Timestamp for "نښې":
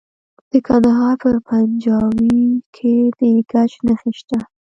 3.87-4.11